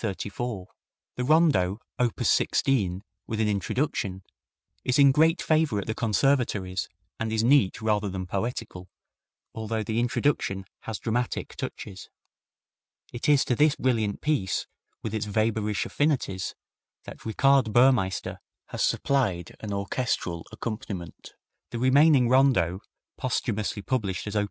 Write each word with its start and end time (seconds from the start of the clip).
The 0.01 0.65
Rondo, 1.19 1.79
op. 1.99 2.19
16, 2.23 3.03
with 3.27 3.39
an 3.39 3.47
Introduction, 3.47 4.23
is 4.83 4.97
in 4.97 5.11
great 5.11 5.43
favor 5.43 5.77
at 5.77 5.85
the 5.85 5.93
conservatories, 5.93 6.89
and 7.19 7.31
is 7.31 7.43
neat 7.43 7.83
rather 7.83 8.09
than 8.09 8.25
poetical, 8.25 8.89
although 9.53 9.83
the 9.83 9.99
introduction 9.99 10.65
has 10.85 10.97
dramatic 10.97 11.55
touches. 11.55 12.09
It 13.13 13.29
is 13.29 13.45
to 13.45 13.55
this 13.55 13.75
brilliant 13.75 14.21
piece, 14.21 14.65
with 15.03 15.13
its 15.13 15.27
Weber 15.27 15.69
ish 15.69 15.85
affinities, 15.85 16.55
that 17.05 17.23
Richard 17.23 17.71
Burmeister 17.71 18.39
has 18.69 18.81
supplied 18.81 19.55
an 19.59 19.71
orchestral 19.71 20.47
accompaniment. 20.51 21.33
The 21.69 21.77
remaining 21.77 22.27
Rondo, 22.27 22.79
posthumously 23.19 23.83
published 23.83 24.25
as 24.25 24.35
op. 24.35 24.39